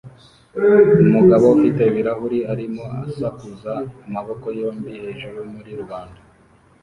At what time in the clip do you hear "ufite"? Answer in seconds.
1.55-1.81